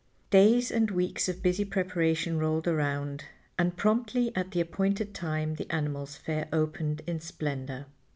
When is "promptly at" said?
3.77-4.49